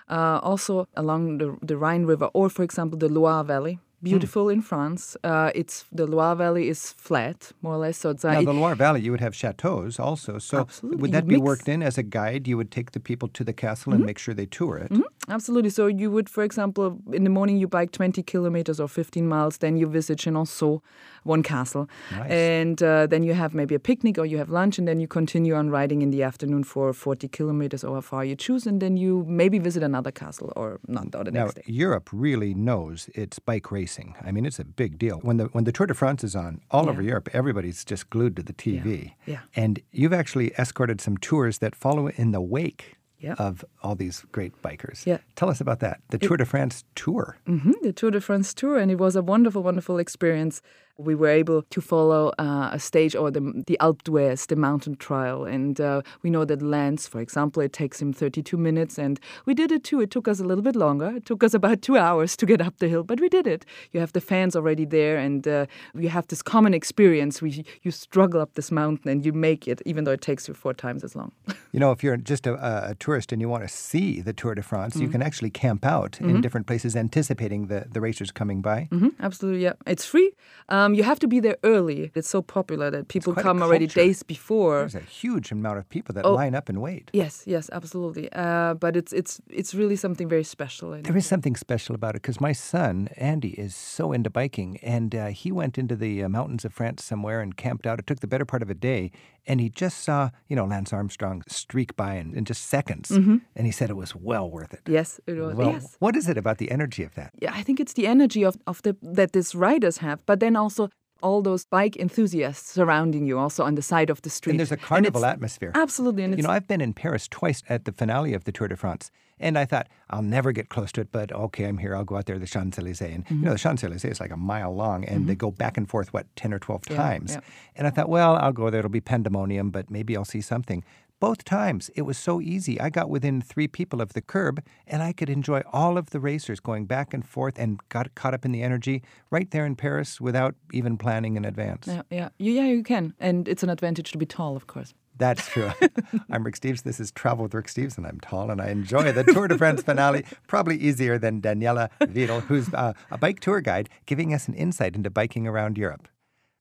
Uh, 0.09 0.40
also 0.41 0.88
along 0.95 1.38
the, 1.40 1.57
the 1.62 1.75
Rhine 1.78 2.06
River, 2.06 2.29
or 2.34 2.50
for 2.50 2.63
example, 2.63 2.97
the 2.97 3.09
Loire 3.09 3.44
Valley. 3.44 3.79
Beautiful 4.03 4.47
in 4.47 4.62
France. 4.62 5.18
Uh, 5.23 5.50
it's 5.56 5.84
the 5.91 6.06
Loire 6.06 6.35
Valley 6.35 6.69
is 6.69 6.91
flat, 6.91 7.51
more 7.63 7.73
or 7.73 7.78
less. 7.79 7.97
So 7.97 8.12
it's 8.12 8.23
uh, 8.23 8.31
Now, 8.31 8.40
it- 8.41 8.46
the 8.46 8.53
Loire 8.53 8.76
Valley, 8.76 9.02
you 9.02 9.09
would 9.11 9.22
have 9.22 9.35
chateaus 9.35 9.99
also. 9.99 10.37
So, 10.37 10.59
Absolutely. 10.59 11.02
would 11.02 11.11
that 11.14 11.26
be 11.28 11.35
mix- 11.35 11.43
worked 11.46 11.67
in 11.67 11.81
as 11.81 11.97
a 11.97 12.03
guide? 12.03 12.47
You 12.47 12.58
would 12.58 12.70
take 12.70 12.91
the 12.91 12.99
people 12.99 13.28
to 13.29 13.43
the 13.43 13.53
castle 13.53 13.93
and 13.93 14.05
make 14.05 14.20
sure 14.20 14.35
they 14.35 14.46
tour 14.46 14.78
it. 14.78 14.91
Absolutely. 15.29 15.70
So 15.70 15.88
you 15.88 16.09
would, 16.09 16.29
for 16.29 16.44
example, 16.44 17.00
in 17.12 17.24
the 17.26 17.29
morning 17.29 17.58
you 17.58 17.68
bike 17.68 17.91
20 17.91 18.24
kilometers 18.24 18.79
or 18.79 18.88
15 18.88 19.28
miles, 19.28 19.58
then 19.58 19.76
you 19.78 19.85
visit 19.88 20.20
Chenonceau, 20.20 20.82
one 21.24 21.44
castle, 21.44 21.90
Nice. 22.12 22.32
and 22.32 22.82
uh, 22.82 23.08
then 23.08 23.24
you 23.24 23.34
have 23.34 23.53
maybe 23.53 23.76
a 23.76 23.79
picnic 23.79 24.18
or 24.18 24.26
you 24.26 24.38
have 24.38 24.50
lunch, 24.50 24.79
and 24.79 24.88
then 24.88 25.00
you 25.02 25.08
continue 25.08 25.53
on 25.53 25.70
riding 25.70 26.02
in 26.02 26.12
the 26.12 26.24
afternoon 26.24 26.64
for 26.64 26.94
40 26.94 27.28
kilometers 27.28 27.84
or 27.84 27.96
how 27.96 28.02
far 28.02 28.24
you 28.24 28.35
choose, 28.38 28.66
and 28.66 28.82
then 28.82 28.96
you 28.96 29.26
maybe 29.28 29.59
visit 29.59 29.84
another 29.84 30.12
castle 30.12 30.53
or 30.56 30.79
not 30.88 31.14
or 31.16 31.26
the 31.26 31.32
Now, 31.32 31.44
next 31.46 31.56
day. 31.56 31.64
Europe 31.66 32.09
really 32.14 32.53
knows 32.53 33.09
its 33.14 33.38
bike 33.40 33.70
racing. 33.72 34.16
I 34.24 34.32
mean, 34.32 34.46
it's 34.46 34.59
a 34.59 34.66
big 34.66 34.97
deal. 34.97 35.20
When 35.24 35.38
the 35.38 35.46
when 35.47 35.66
the 35.66 35.72
Tour 35.74 35.88
de 35.88 35.94
France 35.94 36.24
is 36.24 36.35
on, 36.35 36.62
all 36.72 36.85
Yeah. 36.85 36.91
over 36.91 37.02
Europe, 37.02 37.29
everybody's 37.34 37.84
just 37.84 38.09
glued 38.09 38.35
to 38.38 38.44
the 38.44 38.53
TV. 38.53 39.14
Yeah. 39.26 39.40
And 39.56 39.82
you've 39.91 40.14
actually 40.14 40.52
escorted 40.58 41.02
some 41.02 41.18
tours 41.18 41.58
that 41.59 41.76
follow 41.76 42.08
in 42.08 42.32
the 42.32 42.41
wake 42.41 42.97
Yeah. 43.19 43.34
of 43.40 43.66
all 43.81 43.96
these 43.96 44.25
great 44.31 44.61
bikers. 44.61 45.05
Yeah. 45.05 45.17
Tell 45.35 45.49
us 45.49 45.59
about 45.59 45.79
that. 45.79 46.02
The 46.09 46.19
Tour 46.19 46.37
de 46.37 46.46
France 46.46 46.84
tour. 46.96 47.37
hmm 47.47 47.72
the 47.81 47.91
Tour 47.93 48.11
de 48.11 48.22
France 48.22 48.53
tour, 48.53 48.78
and 48.78 48.91
it 48.91 48.99
was 48.99 49.16
a 49.16 49.22
wonderful, 49.23 49.64
wonderful 49.64 49.97
experience. 49.97 50.61
We 50.97 51.16
were 51.16 51.28
able 51.28 51.61
to 51.61 51.82
follow 51.82 52.32
uh, 52.40 52.70
a 52.72 52.79
stage 52.79 53.16
or 53.16 53.29
the, 53.32 53.64
the 53.67 53.78
Alpe 53.79 54.03
d'Huez, 54.03 54.47
the 54.47 54.55
mountain 54.55 54.96
trial. 54.96 55.46
And 55.46 55.79
uh, 55.79 56.02
we 56.23 56.29
know 56.29 56.46
that 56.46 56.61
Lance, 56.61 57.08
for 57.08 57.22
example, 57.22 57.61
it 57.61 57.73
takes 57.73 58.02
him 58.02 58.14
32 58.14 58.58
minutes. 58.58 58.97
And 58.97 59.20
we 59.46 59.53
did 59.53 59.72
it 59.72 59.84
too. 59.84 60.02
It 60.02 60.11
took 60.11 60.28
us 60.28 60.40
a 60.40 60.44
little 60.44 60.64
bit 60.64 60.76
longer. 60.76 61.14
It 61.16 61.26
took 61.26 61.44
us 61.44 61.53
about 61.53 61.82
two 61.82 61.97
hours 61.97 62.35
to 62.38 62.46
get 62.46 62.61
up 62.61 62.78
the 62.79 62.88
hill, 62.88 63.03
but 63.03 63.20
we 63.20 63.29
did 63.29 63.47
it. 63.47 63.66
You 63.91 63.99
have 63.99 64.14
the 64.14 64.22
fans 64.22 64.55
already 64.55 64.85
there, 64.85 65.17
and 65.17 65.47
uh, 65.47 65.66
you 65.96 66.09
have 66.09 66.28
this 66.28 66.41
common 66.41 66.73
experience. 66.73 67.41
We, 67.41 67.64
you 67.84 67.91
struggle 67.91 68.41
up 68.41 68.55
this 68.55 68.72
mountain 68.72 69.09
and 69.09 69.26
you 69.26 69.34
make 69.34 69.67
it, 69.67 69.82
even 69.85 70.03
though 70.03 70.11
it 70.11 70.22
takes 70.22 70.47
you 70.47 70.53
four 70.53 70.73
times 70.73 71.03
as 71.03 71.16
long. 71.16 71.32
you 71.72 71.79
know, 71.79 71.91
if 71.91 72.03
you're 72.03 72.17
just 72.17 72.47
a, 72.47 72.90
a, 72.90 72.96
tourist 72.96 73.32
and 73.32 73.41
you 73.41 73.50
want 73.50 73.64
to 73.64 73.70
see 73.70 74.22
the 74.22 74.34
Tour 74.34 74.55
de 74.55 74.64
France, 74.64 74.96
mm-hmm. 74.96 75.03
you 75.03 75.09
can 75.09 75.22
actually 75.22 75.50
camp 75.50 75.85
out 75.85 76.14
mm-hmm. 76.14 76.29
in 76.29 76.41
different 76.41 76.67
places 76.67 76.96
anticipating 76.96 77.67
the, 77.67 77.85
the 77.91 78.02
racers 78.02 78.32
coming 78.32 78.61
by. 78.61 78.88
Mm-hmm. 78.91 79.09
Absolutely, 79.20 79.64
yeah. 79.64 79.73
It's 79.85 80.05
free. 80.05 80.32
Um, 80.70 80.86
you 80.93 81.03
have 81.03 81.19
to 81.19 81.28
be 81.28 81.39
there 81.39 81.57
early. 81.63 82.11
It's 82.16 82.29
so 82.29 82.41
popular 82.41 82.91
that 82.91 83.07
people 83.07 83.34
come 83.34 83.61
already 83.61 83.87
days 83.87 84.23
before. 84.23 84.79
There's 84.79 84.95
a 84.95 84.99
huge 84.99 85.51
amount 85.51 85.78
of 85.79 85.89
people 85.89 86.13
that 86.16 86.25
oh, 86.25 86.34
line 86.34 86.55
up 86.55 86.69
and 86.69 86.81
wait. 86.81 87.09
Yes, 87.13 87.43
yes, 87.45 87.69
absolutely. 87.72 88.31
Uh, 88.34 88.73
but 88.75 88.95
it's 88.95 89.13
it's 89.13 89.41
it's 89.49 89.73
really 89.73 89.95
something 89.95 90.28
very 90.28 90.43
special. 90.43 90.91
There 91.01 91.17
is 91.17 91.25
something 91.25 91.55
special 91.55 91.95
about 91.95 92.16
it 92.16 92.22
because 92.22 92.41
my 92.41 92.53
son 92.53 93.09
Andy 93.17 93.49
is 93.49 93.75
so 93.75 94.11
into 94.11 94.29
biking, 94.29 94.78
and 94.81 95.16
uh, 95.16 95.28
he 95.28 95.51
went 95.51 95.78
into 95.78 95.95
the 95.95 96.23
uh, 96.23 96.29
mountains 96.29 96.66
of 96.66 96.73
France 96.73 97.03
somewhere 97.03 97.41
and 97.41 97.55
camped 97.55 97.87
out. 97.87 97.99
It 97.99 98.07
took 98.07 98.19
the 98.19 98.28
better 98.28 98.45
part 98.45 98.61
of 98.61 98.69
a 98.69 98.75
day, 98.75 99.11
and 99.45 99.59
he 99.59 99.69
just 99.69 100.03
saw 100.03 100.29
you 100.47 100.55
know 100.55 100.66
Lance 100.66 100.93
Armstrong 100.93 101.43
streak 101.47 101.95
by 101.95 102.16
in, 102.16 102.35
in 102.35 102.45
just 102.45 102.66
seconds, 102.67 103.09
mm-hmm. 103.09 103.37
and 103.55 103.66
he 103.66 103.72
said 103.72 103.90
it 103.90 103.95
was 103.95 104.16
well 104.16 104.49
worth 104.49 104.73
it. 104.73 104.81
Yes, 104.87 105.19
it 105.25 105.33
was. 105.33 105.55
Well, 105.55 105.72
yes. 105.72 105.95
What 105.99 106.16
is 106.16 106.28
it 106.29 106.37
about 106.37 106.57
the 106.57 106.69
energy 106.72 107.03
of 107.03 107.16
that? 107.16 107.31
Yeah, 107.41 107.53
I 107.53 107.63
think 107.63 107.79
it's 107.79 107.93
the 107.93 108.07
energy 108.07 108.43
of, 108.43 108.57
of 108.67 108.81
the 108.83 108.95
that 109.01 109.31
these 109.33 109.55
riders 109.55 109.97
have, 109.97 110.25
but 110.25 110.40
then 110.40 110.55
also 110.55 110.77
all 111.22 111.41
those 111.41 111.66
bike 111.66 111.96
enthusiasts 111.97 112.72
surrounding 112.72 113.25
you 113.25 113.37
also 113.37 113.64
on 113.64 113.75
the 113.75 113.81
side 113.81 114.09
of 114.09 114.22
the 114.22 114.29
street. 114.29 114.53
And 114.53 114.59
there's 114.59 114.72
a 114.72 114.78
carnival 114.78 115.25
atmosphere. 115.25 115.72
Absolutely. 115.75 116.23
And 116.23 116.37
you 116.37 116.43
know, 116.43 116.49
I've 116.49 116.67
been 116.67 116.81
in 116.81 116.93
Paris 116.93 117.28
twice 117.28 117.64
at 117.69 117.85
the 117.85 117.91
finale 117.91 118.34
of 118.34 118.43
the 118.43 118.52
Tour 118.52 118.67
de 118.67 118.75
France. 118.75 119.11
And 119.40 119.58
I 119.58 119.66
thought, 119.66 119.87
I'll 120.09 120.23
never 120.23 120.52
get 120.52 120.69
close 120.69 120.91
to 120.93 121.02
it, 121.02 121.11
but 121.11 121.31
okay, 121.31 121.66
I'm 121.66 121.78
here. 121.78 121.96
I'll 121.96 122.03
go 122.03 122.17
out 122.17 122.25
there 122.25 122.35
to 122.35 122.40
the 122.40 122.47
Champs 122.47 122.79
Elysees. 122.79 123.02
And, 123.14 123.25
mm-hmm. 123.25 123.35
you 123.35 123.46
know, 123.46 123.52
the 123.52 123.59
Champs 123.59 123.84
Elysees 123.84 124.14
is 124.14 124.19
like 124.19 124.31
a 124.31 124.37
mile 124.37 124.73
long, 124.73 125.05
and 125.05 125.19
mm-hmm. 125.19 125.28
they 125.28 125.35
go 125.35 125.52
back 125.52 125.78
and 125.78 125.87
forth, 125.87 126.11
what, 126.11 126.25
10 126.37 126.53
or 126.53 126.59
12 126.59 126.84
yeah, 126.90 126.96
times. 126.96 127.34
Yeah. 127.34 127.40
And 127.75 127.85
I 127.85 127.91
thought, 127.91 128.09
well, 128.09 128.35
I'll 128.35 128.52
go 128.52 128.72
there. 128.72 128.79
It'll 128.79 128.90
be 128.90 129.02
pandemonium, 129.02 129.69
but 129.69 129.91
maybe 129.91 130.17
I'll 130.17 130.25
see 130.25 130.41
something. 130.41 130.84
Both 131.19 131.46
times, 131.46 131.90
it 131.96 132.03
was 132.03 132.16
so 132.16 132.40
easy. 132.40 132.79
I 132.79 132.91
got 132.91 133.09
within 133.09 133.41
three 133.41 133.67
people 133.67 134.02
of 134.02 134.14
the 134.14 134.22
curb, 134.22 134.64
and 134.85 135.02
I 135.02 135.14
could 135.14 135.31
enjoy 135.31 135.64
all 135.73 135.97
of 135.97 136.11
the 136.11 136.19
racers 136.19 136.59
going 136.59 136.85
back 136.85 137.11
and 137.11 137.28
forth 137.28 137.58
and 137.58 137.79
got 137.90 138.14
caught 138.14 138.35
up 138.35 138.46
in 138.46 138.52
the 138.52 138.61
energy 138.61 139.02
right 139.31 139.49
there 139.49 139.66
in 139.66 139.75
Paris 139.75 140.22
without 140.22 140.53
even 140.72 140.96
planning 140.96 141.35
in 141.35 141.43
advance. 141.43 141.87
Yeah, 141.87 142.03
yeah, 142.11 142.29
yeah, 142.37 142.67
you 142.67 142.84
can. 142.84 143.16
And 143.19 143.47
it's 143.47 143.64
an 143.64 143.72
advantage 143.72 144.11
to 144.11 144.19
be 144.19 144.28
tall, 144.28 144.55
of 144.55 144.67
course. 144.67 144.93
That's 145.17 145.47
true. 145.47 145.72
I'm 146.29 146.43
Rick 146.43 146.59
Steves. 146.59 146.84
This 146.84 146.99
is 146.99 147.11
Travel 147.11 147.43
with 147.43 147.55
Rick 147.55 147.66
Steves, 147.66 147.97
and 147.97 148.05
I'm 148.05 148.19
tall, 148.19 148.52
and 148.52 148.61
I 148.61 148.67
enjoy 148.67 149.11
the 149.11 149.23
Tour 149.23 149.47
de 149.47 149.58
France 149.58 149.81
finale 149.81 150.23
probably 150.46 150.78
easier 150.78 151.17
than 151.17 151.41
Daniela 151.41 151.90
Weidel, 151.99 152.41
who's 152.43 152.72
uh, 152.75 152.93
a 153.09 153.17
bike 153.17 153.40
tour 153.40 153.59
guide, 153.59 153.90
giving 154.05 154.35
us 154.35 154.47
an 154.47 154.53
insight 154.53 154.96
into 154.96 155.09
biking 155.09 155.47
around 155.47 155.79
Europe. 155.79 156.08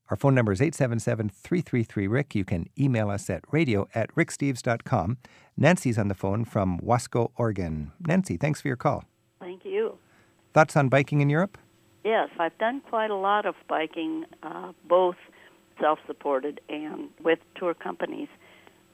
Our 0.08 0.16
phone 0.16 0.34
number 0.34 0.52
is 0.52 0.62
877 0.62 1.30
333 1.30 2.06
Rick. 2.06 2.34
You 2.34 2.44
can 2.44 2.68
email 2.78 3.10
us 3.10 3.28
at 3.28 3.42
radio 3.50 3.88
at 3.94 4.14
ricksteves.com. 4.14 5.18
Nancy's 5.56 5.98
on 5.98 6.08
the 6.08 6.14
phone 6.14 6.44
from 6.44 6.78
Wasco, 6.80 7.32
Oregon. 7.36 7.92
Nancy, 8.06 8.36
thanks 8.36 8.60
for 8.60 8.68
your 8.68 8.76
call. 8.76 9.04
Thank 9.40 9.64
you. 9.64 9.98
Thoughts 10.54 10.76
on 10.76 10.88
biking 10.88 11.20
in 11.20 11.28
Europe? 11.28 11.58
Yes, 12.04 12.28
I've 12.38 12.56
done 12.58 12.82
quite 12.88 13.10
a 13.10 13.16
lot 13.16 13.46
of 13.46 13.56
biking, 13.68 14.26
uh, 14.42 14.72
both 14.88 15.16
self 15.80 15.98
supported 16.06 16.60
and 16.68 17.08
with 17.22 17.40
tour 17.56 17.74
companies. 17.74 18.28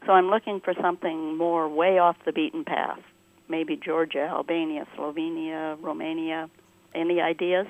So 0.07 0.13
I'm 0.13 0.29
looking 0.29 0.61
for 0.61 0.75
something 0.81 1.37
more 1.37 1.69
way 1.69 1.99
off 1.99 2.17
the 2.25 2.33
beaten 2.33 2.65
path. 2.65 2.99
Maybe 3.49 3.77
Georgia, 3.77 4.23
Albania, 4.23 4.87
Slovenia, 4.97 5.77
Romania. 5.81 6.49
Any 6.95 7.21
ideas? 7.21 7.67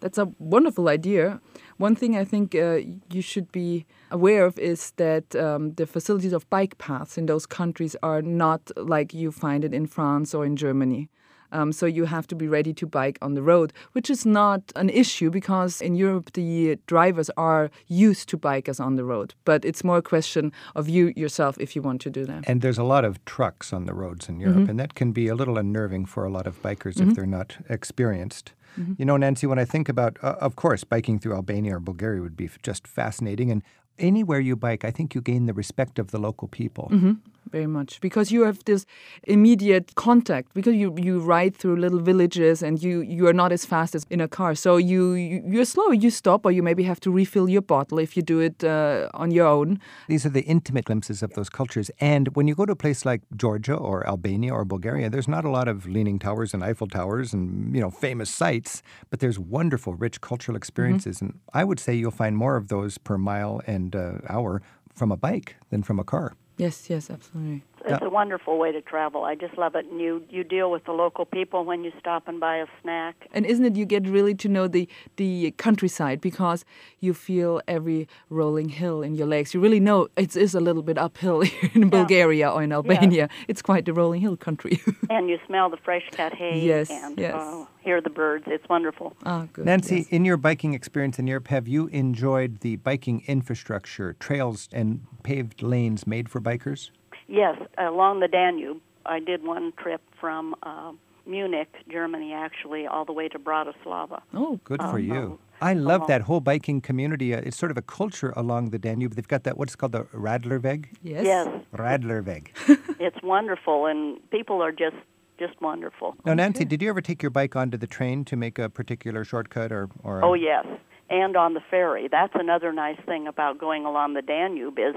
That's 0.00 0.18
a 0.18 0.28
wonderful 0.38 0.88
idea. 0.88 1.40
One 1.76 1.94
thing 1.96 2.16
I 2.16 2.24
think 2.24 2.54
uh, 2.54 2.80
you 3.12 3.22
should 3.22 3.50
be 3.52 3.86
aware 4.10 4.44
of 4.44 4.58
is 4.58 4.92
that 4.96 5.34
um, 5.36 5.74
the 5.74 5.86
facilities 5.86 6.32
of 6.32 6.48
bike 6.50 6.78
paths 6.78 7.18
in 7.18 7.26
those 7.26 7.46
countries 7.46 7.96
are 8.02 8.22
not 8.22 8.70
like 8.76 9.12
you 9.14 9.32
find 9.32 9.64
it 9.64 9.74
in 9.74 9.86
France 9.86 10.34
or 10.34 10.44
in 10.44 10.56
Germany. 10.56 11.08
Um, 11.52 11.72
so 11.72 11.86
you 11.86 12.04
have 12.04 12.26
to 12.28 12.34
be 12.34 12.48
ready 12.48 12.72
to 12.74 12.86
bike 12.86 13.18
on 13.22 13.34
the 13.34 13.42
road, 13.42 13.72
which 13.92 14.10
is 14.10 14.26
not 14.26 14.60
an 14.76 14.90
issue 14.90 15.30
because 15.30 15.80
in 15.80 15.94
Europe 15.94 16.32
the 16.32 16.76
drivers 16.86 17.30
are 17.36 17.70
used 17.86 18.28
to 18.30 18.38
bikers 18.38 18.80
on 18.80 18.96
the 18.96 19.04
road. 19.04 19.34
But 19.44 19.64
it's 19.64 19.84
more 19.84 19.98
a 19.98 20.02
question 20.02 20.52
of 20.74 20.88
you 20.88 21.12
yourself 21.16 21.56
if 21.58 21.74
you 21.74 21.82
want 21.82 22.00
to 22.02 22.10
do 22.10 22.24
that. 22.26 22.44
And 22.48 22.60
there's 22.60 22.78
a 22.78 22.84
lot 22.84 23.04
of 23.04 23.24
trucks 23.24 23.72
on 23.72 23.86
the 23.86 23.94
roads 23.94 24.28
in 24.28 24.40
Europe, 24.40 24.58
mm-hmm. 24.58 24.70
and 24.70 24.80
that 24.80 24.94
can 24.94 25.12
be 25.12 25.28
a 25.28 25.34
little 25.34 25.58
unnerving 25.58 26.06
for 26.06 26.24
a 26.24 26.30
lot 26.30 26.46
of 26.46 26.62
bikers 26.62 26.94
mm-hmm. 26.94 27.10
if 27.10 27.16
they're 27.16 27.26
not 27.26 27.56
experienced. 27.68 28.52
Mm-hmm. 28.78 28.94
You 28.98 29.04
know, 29.06 29.16
Nancy, 29.16 29.46
when 29.46 29.58
I 29.58 29.64
think 29.64 29.88
about, 29.88 30.18
uh, 30.22 30.36
of 30.40 30.56
course, 30.56 30.84
biking 30.84 31.18
through 31.18 31.34
Albania 31.34 31.76
or 31.76 31.80
Bulgaria 31.80 32.20
would 32.20 32.36
be 32.36 32.48
just 32.62 32.86
fascinating. 32.86 33.50
And 33.50 33.62
anywhere 33.98 34.40
you 34.40 34.54
bike, 34.56 34.84
I 34.84 34.90
think 34.90 35.14
you 35.14 35.20
gain 35.20 35.46
the 35.46 35.54
respect 35.54 35.98
of 35.98 36.10
the 36.10 36.18
local 36.18 36.48
people. 36.48 36.88
Mm-hmm 36.92 37.12
very 37.50 37.66
much. 37.66 38.00
Because 38.00 38.30
you 38.30 38.42
have 38.42 38.64
this 38.64 38.86
immediate 39.24 39.94
contact 39.94 40.54
because 40.54 40.74
you, 40.74 40.94
you 40.98 41.20
ride 41.20 41.56
through 41.56 41.76
little 41.76 42.00
villages 42.00 42.62
and 42.62 42.82
you, 42.82 43.00
you 43.00 43.26
are 43.26 43.32
not 43.32 43.52
as 43.52 43.64
fast 43.64 43.94
as 43.94 44.06
in 44.10 44.20
a 44.20 44.28
car. 44.28 44.54
So 44.54 44.76
you, 44.76 45.14
you 45.14 45.60
are 45.60 45.64
slow. 45.64 45.90
You 45.90 46.10
stop 46.10 46.44
or 46.44 46.52
you 46.52 46.62
maybe 46.62 46.82
have 46.84 47.00
to 47.00 47.10
refill 47.10 47.48
your 47.48 47.62
bottle 47.62 47.98
if 47.98 48.16
you 48.16 48.22
do 48.22 48.40
it 48.40 48.62
uh, 48.64 49.08
on 49.14 49.30
your 49.30 49.46
own. 49.46 49.80
These 50.08 50.26
are 50.26 50.30
the 50.30 50.42
intimate 50.42 50.84
glimpses 50.84 51.22
of 51.22 51.34
those 51.34 51.48
cultures. 51.48 51.90
And 52.00 52.28
when 52.36 52.46
you 52.48 52.54
go 52.54 52.66
to 52.66 52.72
a 52.72 52.76
place 52.76 53.04
like 53.04 53.22
Georgia 53.36 53.74
or 53.74 54.06
Albania 54.06 54.52
or 54.52 54.64
Bulgaria 54.64 55.10
there's 55.10 55.28
not 55.28 55.44
a 55.44 55.50
lot 55.50 55.68
of 55.68 55.86
leaning 55.86 56.18
towers 56.18 56.54
and 56.54 56.62
Eiffel 56.62 56.86
towers 56.86 57.32
and 57.32 57.74
you 57.74 57.80
know 57.80 57.90
famous 57.90 58.30
sites 58.30 58.82
but 59.10 59.20
there's 59.20 59.38
wonderful 59.38 59.94
rich 59.94 60.20
cultural 60.20 60.56
experiences. 60.56 61.16
Mm-hmm. 61.16 61.26
and 61.26 61.40
I 61.52 61.64
would 61.64 61.80
say 61.80 61.94
you'll 61.94 62.10
find 62.10 62.36
more 62.36 62.56
of 62.56 62.68
those 62.68 62.98
per 62.98 63.18
mile 63.18 63.60
and 63.66 63.94
uh, 63.94 64.18
hour 64.28 64.62
from 64.94 65.12
a 65.12 65.16
bike 65.16 65.56
than 65.70 65.82
from 65.82 65.98
a 65.98 66.04
car 66.04 66.34
Yes, 66.58 66.90
yes, 66.90 67.10
absolutely. 67.10 67.67
It's 67.84 68.02
a 68.02 68.10
wonderful 68.10 68.58
way 68.58 68.72
to 68.72 68.80
travel. 68.80 69.24
I 69.24 69.34
just 69.34 69.56
love 69.58 69.74
it. 69.74 69.86
And 69.86 70.00
you, 70.00 70.22
you 70.30 70.44
deal 70.44 70.70
with 70.70 70.84
the 70.84 70.92
local 70.92 71.24
people 71.24 71.64
when 71.64 71.84
you 71.84 71.92
stop 71.98 72.28
and 72.28 72.40
buy 72.40 72.56
a 72.56 72.66
snack. 72.82 73.26
And 73.32 73.46
isn't 73.46 73.64
it 73.64 73.76
you 73.76 73.84
get 73.84 74.06
really 74.08 74.34
to 74.36 74.48
know 74.48 74.68
the, 74.68 74.88
the 75.16 75.52
countryside 75.52 76.20
because 76.20 76.64
you 77.00 77.14
feel 77.14 77.60
every 77.68 78.08
rolling 78.30 78.68
hill 78.68 79.02
in 79.02 79.14
your 79.14 79.26
legs. 79.26 79.54
You 79.54 79.60
really 79.60 79.80
know 79.80 80.08
it 80.16 80.36
is 80.36 80.54
a 80.54 80.60
little 80.60 80.82
bit 80.82 80.98
uphill 80.98 81.40
in 81.74 81.82
yeah. 81.82 81.88
Bulgaria 81.88 82.50
or 82.50 82.62
in 82.62 82.72
Albania. 82.72 83.28
Yeah. 83.30 83.44
It's 83.48 83.62
quite 83.62 83.84
the 83.84 83.92
rolling 83.92 84.20
hill 84.20 84.36
country. 84.36 84.80
and 85.10 85.28
you 85.28 85.38
smell 85.46 85.70
the 85.70 85.76
fresh 85.76 86.04
cut 86.12 86.34
hay 86.34 86.60
yes, 86.60 86.90
and 86.90 87.18
yes. 87.18 87.34
Uh, 87.34 87.64
hear 87.80 88.00
the 88.00 88.10
birds. 88.10 88.44
It's 88.46 88.68
wonderful. 88.68 89.16
Ah, 89.24 89.46
good. 89.52 89.64
Nancy, 89.64 89.96
yes. 89.96 90.08
in 90.08 90.24
your 90.24 90.36
biking 90.36 90.74
experience 90.74 91.18
in 91.18 91.26
Europe, 91.26 91.48
have 91.48 91.66
you 91.68 91.86
enjoyed 91.88 92.60
the 92.60 92.76
biking 92.76 93.22
infrastructure, 93.26 94.14
trails, 94.14 94.68
and 94.72 95.06
paved 95.22 95.62
lanes 95.62 96.06
made 96.06 96.28
for 96.28 96.40
bikers? 96.40 96.90
Yes, 97.28 97.56
along 97.76 98.20
the 98.20 98.28
Danube. 98.28 98.80
I 99.06 99.20
did 99.20 99.44
one 99.44 99.72
trip 99.78 100.00
from 100.20 100.54
uh, 100.62 100.92
Munich, 101.26 101.68
Germany, 101.90 102.32
actually, 102.32 102.86
all 102.86 103.04
the 103.04 103.12
way 103.12 103.28
to 103.28 103.38
Bratislava. 103.38 104.22
Oh, 104.34 104.58
good 104.64 104.80
for 104.80 104.98
um, 104.98 105.04
you. 105.04 105.38
I 105.60 105.74
love 105.74 106.06
that 106.06 106.22
whole 106.22 106.40
biking 106.40 106.80
community. 106.80 107.34
Uh, 107.34 107.40
it's 107.44 107.56
sort 107.56 107.70
of 107.70 107.76
a 107.76 107.82
culture 107.82 108.32
along 108.36 108.70
the 108.70 108.78
Danube. 108.78 109.14
They've 109.14 109.26
got 109.26 109.44
that, 109.44 109.58
what's 109.58 109.76
called 109.76 109.92
the 109.92 110.04
Radlerweg? 110.04 110.86
Yes. 111.02 111.24
Yes. 111.24 111.48
Radlerweg. 111.74 112.48
it's 113.00 113.22
wonderful, 113.22 113.86
and 113.86 114.18
people 114.30 114.62
are 114.62 114.72
just 114.72 114.96
just 115.38 115.60
wonderful. 115.62 116.16
Now, 116.24 116.34
Nancy, 116.34 116.64
did 116.64 116.82
you 116.82 116.88
ever 116.88 117.00
take 117.00 117.22
your 117.22 117.30
bike 117.30 117.54
onto 117.54 117.78
the 117.78 117.86
train 117.86 118.24
to 118.24 118.34
make 118.34 118.58
a 118.58 118.68
particular 118.68 119.24
shortcut 119.24 119.70
or? 119.70 119.88
or 120.02 120.24
oh, 120.24 120.34
yes. 120.34 120.66
And 121.10 121.36
on 121.36 121.54
the 121.54 121.60
ferry. 121.70 122.08
That's 122.10 122.32
another 122.34 122.72
nice 122.72 122.98
thing 123.06 123.28
about 123.28 123.56
going 123.56 123.84
along 123.84 124.14
the 124.14 124.22
Danube 124.22 124.80
is 124.80 124.96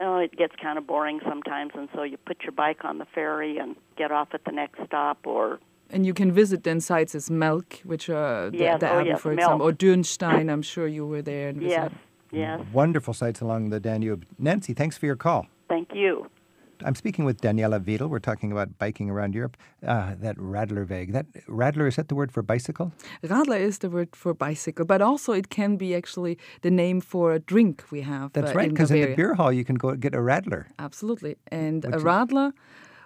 oh, 0.00 0.18
it 0.18 0.36
gets 0.36 0.54
kind 0.60 0.78
of 0.78 0.86
boring 0.86 1.20
sometimes, 1.28 1.72
and 1.74 1.88
so 1.94 2.02
you 2.02 2.16
put 2.16 2.42
your 2.42 2.52
bike 2.52 2.84
on 2.84 2.98
the 2.98 3.06
ferry 3.06 3.58
and 3.58 3.76
get 3.96 4.10
off 4.10 4.28
at 4.32 4.44
the 4.44 4.52
next 4.52 4.80
stop, 4.86 5.26
or 5.26 5.58
and 5.90 6.06
you 6.06 6.14
can 6.14 6.32
visit 6.32 6.64
then 6.64 6.80
sites 6.80 7.14
as 7.14 7.30
Melk, 7.30 7.80
which 7.84 8.08
are 8.08 8.50
the, 8.50 8.56
yes, 8.56 8.80
the 8.80 8.90
oh, 8.90 9.00
Abbey, 9.00 9.08
yes, 9.10 9.20
for 9.20 9.28
Melk. 9.28 9.38
example, 9.38 9.68
or 9.68 9.72
Dürnstein. 9.72 10.50
I'm 10.50 10.62
sure 10.62 10.86
you 10.86 11.06
were 11.06 11.22
there. 11.22 11.50
And 11.50 11.62
yes, 11.62 11.92
yes. 12.30 12.60
Wonderful 12.72 13.12
sites 13.12 13.40
along 13.42 13.70
the 13.70 13.78
Danube. 13.78 14.24
Nancy, 14.38 14.72
thanks 14.72 14.96
for 14.96 15.06
your 15.06 15.16
call. 15.16 15.46
Thank 15.68 15.90
you. 15.94 16.28
I'm 16.84 16.94
speaking 16.94 17.24
with 17.24 17.40
Daniela 17.40 17.80
Weidel. 17.80 18.08
We're 18.08 18.18
talking 18.18 18.52
about 18.52 18.78
biking 18.78 19.10
around 19.10 19.34
Europe. 19.34 19.56
Uh, 19.86 20.14
that 20.20 20.36
Radlerweg. 20.36 21.12
That 21.12 21.26
Radler 21.48 21.88
is 21.88 21.96
that 21.96 22.08
the 22.08 22.14
word 22.14 22.32
for 22.32 22.42
bicycle? 22.42 22.92
Radler 23.24 23.58
is 23.60 23.78
the 23.78 23.90
word 23.90 24.14
for 24.14 24.34
bicycle, 24.34 24.84
but 24.84 25.00
also 25.00 25.32
it 25.32 25.48
can 25.50 25.76
be 25.76 25.94
actually 25.94 26.38
the 26.62 26.70
name 26.70 27.00
for 27.00 27.32
a 27.32 27.38
drink 27.38 27.84
we 27.90 28.02
have. 28.02 28.32
That's 28.32 28.52
uh, 28.52 28.54
right, 28.54 28.70
because 28.70 28.90
in, 28.90 28.98
in, 28.98 29.10
the 29.10 29.16
beer 29.16 29.34
hall 29.34 29.52
you 29.52 29.64
can 29.64 29.76
go 29.76 29.94
get 29.94 30.14
a 30.14 30.18
Radler. 30.18 30.66
Absolutely, 30.78 31.36
and 31.48 31.84
Which 31.84 31.94
a 31.94 31.98
Radler. 31.98 32.52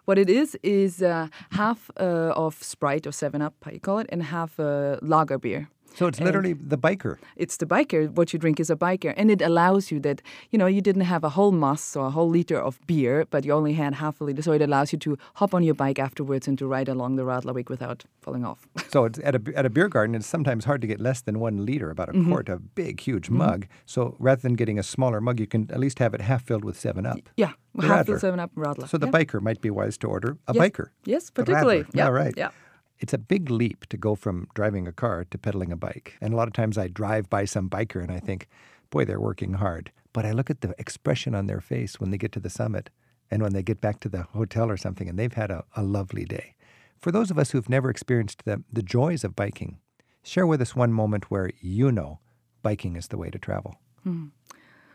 What 0.05 0.19
it 0.19 0.31
is 0.31 0.57
is 0.63 1.03
uh, 1.03 1.27
half 1.51 1.91
uh, 1.99 2.33
of 2.37 2.63
Sprite 2.63 3.07
or 3.09 3.13
Seven 3.13 3.43
Up, 3.43 3.55
how 3.65 3.73
you 3.73 3.81
call 3.81 3.99
it, 3.99 4.07
and 4.11 4.23
half 4.23 4.61
uh, 4.61 4.99
lager 5.03 5.39
beer. 5.39 5.69
So 5.99 6.07
it's 6.07 6.19
And 6.19 6.27
literally 6.27 6.53
the 6.53 6.79
biker. 6.79 7.17
it's 7.37 7.57
the 7.57 7.67
biker. 7.67 8.09
What 8.17 8.33
you 8.33 8.39
drink 8.39 8.61
is 8.61 8.71
a 8.71 8.77
biker, 8.77 9.13
and 9.17 9.31
it 9.31 9.41
allows 9.43 9.91
you 9.91 9.99
that 10.01 10.21
you 10.51 10.59
know 10.59 10.67
you 10.67 10.81
didn't 10.83 11.07
have 11.15 11.25
a 11.25 11.31
whole 11.31 11.53
Maß 11.53 11.97
or 11.97 12.07
a 12.07 12.11
whole 12.11 12.29
liter 12.29 12.59
of 12.69 12.79
beer, 12.87 13.25
but 13.31 13.45
you 13.47 13.53
only 13.53 13.73
had 13.75 13.95
half 13.95 14.21
a 14.21 14.25
liter. 14.25 14.43
So 14.43 14.53
it 14.53 14.63
allows 14.63 14.93
you 14.93 14.99
to 15.07 15.17
hop 15.35 15.55
on 15.55 15.63
your 15.63 15.75
bike 15.75 15.99
afterwards 15.99 16.47
and 16.49 16.59
to 16.59 16.67
ride 16.67 16.89
along 16.89 17.17
the 17.17 17.23
Radlerweg 17.25 17.69
without 17.71 18.05
falling 18.21 18.45
off. 18.45 18.67
So 18.93 19.05
it's 19.05 19.19
at 19.29 19.35
a 19.35 19.41
at 19.59 19.67
a 19.67 19.71
beer 19.71 19.89
garden. 19.89 20.15
It's 20.15 20.27
sometimes 20.27 20.65
hard 20.65 20.81
to 20.81 20.87
get 20.87 21.01
less 21.01 21.21
than 21.23 21.39
one 21.41 21.57
liter, 21.67 21.91
about 21.91 22.09
a 22.09 22.13
Mm-hmm. 22.13 22.31
quart, 22.33 22.49
a 22.49 22.59
big, 22.59 23.01
huge 23.01 23.29
mug. 23.31 23.67
So 23.85 24.17
rather 24.19 24.41
than 24.43 24.55
getting 24.55 24.79
a 24.79 24.83
smaller 24.83 25.21
mug, 25.21 25.41
you 25.41 25.47
can 25.47 25.63
at 25.71 25.81
least 25.81 25.99
have 25.99 26.15
it 26.15 26.21
half 26.21 26.43
filled 26.45 26.65
with 26.65 26.79
Seven 26.79 27.05
Up. 27.07 27.19
yeah, 27.37 27.53
The 27.75 27.87
half 27.87 28.07
Radler. 28.07 28.15
the 28.15 28.21
Seven 28.21 28.41
Up 28.41 28.53
Radler. 28.55 28.89
So 28.89 28.97
the 28.99 29.07
yeah. 29.07 29.13
biker 29.13 29.41
might 29.43 29.61
be 29.61 29.71
wise 29.71 29.99
to 29.99 30.07
order 30.07 30.37
a 30.49 30.55
Yes. 30.55 30.63
biker. 30.63 30.87
Yes, 31.05 31.31
particularly. 31.31 31.85
Yeah, 31.93 32.05
Yeah, 32.05 32.09
right. 32.09 32.35
yeah. 32.37 32.51
It's 32.99 33.13
a 33.13 33.19
big 33.19 33.51
leap 33.51 33.87
to 33.87 33.97
go 33.97 34.15
from 34.15 34.49
driving 34.55 34.89
a 34.89 34.93
car 34.93 35.25
to 35.31 35.39
pedaling 35.39 35.73
a 35.73 35.77
bike. 35.77 36.17
And 36.21 36.33
a 36.33 36.37
lot 36.37 36.49
of 36.49 36.55
times 36.55 36.79
I 36.79 36.89
drive 36.89 37.29
by 37.29 37.45
some 37.45 37.69
biker 37.69 38.03
and 38.03 38.11
I 38.11 38.21
think, 38.21 38.49
boy, 38.91 39.05
they're 39.05 39.21
working 39.21 39.55
hard. 39.55 39.93
But 40.13 40.25
I 40.25 40.33
look 40.33 40.49
at 40.49 40.63
the 40.63 40.75
expression 40.79 41.35
on 41.35 41.47
their 41.47 41.61
face 41.61 42.01
when 42.01 42.11
they 42.11 42.19
get 42.19 42.33
to 42.33 42.41
the 42.41 42.51
summit 42.51 42.91
and 43.31 43.43
when 43.43 43.53
they 43.53 43.63
get 43.63 43.81
back 43.81 44.01
to 44.01 44.09
the 44.09 44.23
hotel 44.23 44.71
or 44.71 44.77
something 44.77 45.09
and 45.09 45.19
they've 45.19 45.33
had 45.33 45.51
a, 45.51 45.65
a 45.77 45.83
lovely 45.83 46.25
day. 46.25 46.55
For 46.99 47.13
those 47.13 47.31
of 47.31 47.39
us 47.39 47.51
who've 47.51 47.69
never 47.69 47.91
experienced 47.91 48.45
the, 48.45 48.63
the 48.73 48.83
joys 48.83 49.25
of 49.25 49.37
biking, 49.37 49.79
share 50.23 50.47
with 50.47 50.63
us 50.63 50.75
one 50.75 50.93
moment 50.93 51.31
where 51.31 51.51
you 51.61 51.93
know 51.93 52.21
biking 52.63 52.97
is 52.97 53.09
the 53.09 53.19
way 53.19 53.31
to 53.31 53.39
travel. 53.39 53.77
Hmm. 54.03 54.27